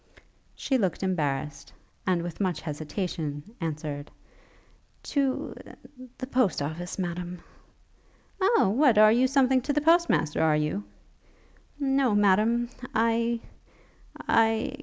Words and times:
She 0.55 0.79
looked 0.79 1.03
embarrassed, 1.03 1.71
and 2.07 2.23
with 2.23 2.41
much 2.41 2.61
hesitation, 2.61 3.43
answered, 3.61 4.09
'To... 5.03 5.53
the 6.17 6.25
Post 6.25 6.59
office, 6.59 6.97
Madam.' 6.97 7.43
'O! 8.41 8.67
what, 8.69 8.95
you 9.15 9.25
are 9.25 9.27
something 9.27 9.61
to 9.61 9.71
the 9.73 9.79
post 9.79 10.09
master, 10.09 10.41
are 10.41 10.57
you?' 10.57 10.85
'No, 11.77 12.15
Madam... 12.15 12.67
I... 12.95 13.41
I 14.27 14.73